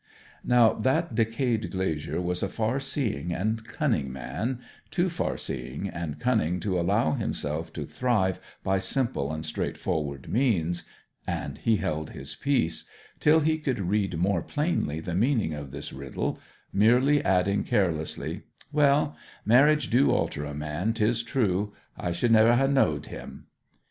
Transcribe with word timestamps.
Now 0.43 0.73
that 0.73 1.13
decayed 1.13 1.69
glazier 1.69 2.19
was 2.19 2.41
a 2.41 2.49
far 2.49 2.79
seeing 2.79 3.31
and 3.31 3.63
cunning 3.63 4.11
man 4.11 4.59
too 4.89 5.09
far 5.09 5.37
seeing 5.37 5.87
and 5.87 6.19
cunning 6.19 6.59
to 6.61 6.79
allow 6.79 7.11
himself 7.11 7.71
to 7.73 7.85
thrive 7.85 8.39
by 8.63 8.79
simple 8.79 9.31
and 9.31 9.45
straightforward 9.45 10.27
means 10.27 10.85
and 11.27 11.59
he 11.59 11.75
held 11.77 12.09
his 12.09 12.33
peace, 12.33 12.85
till 13.19 13.41
he 13.41 13.59
could 13.59 13.77
read 13.79 14.17
more 14.17 14.41
plainly 14.41 15.01
the 15.01 15.13
meaning 15.13 15.53
of 15.53 15.69
this 15.69 15.93
riddle, 15.93 16.39
merely 16.73 17.23
adding 17.23 17.63
carelessly, 17.63 18.41
'Well 18.71 19.15
marriage 19.45 19.91
do 19.91 20.09
alter 20.09 20.45
a 20.45 20.55
man, 20.55 20.93
'tis 20.93 21.21
true. 21.21 21.73
I 21.95 22.11
should 22.11 22.31
never 22.31 22.55
ha' 22.55 22.67
knowed 22.67 23.05
him!' 23.05 23.45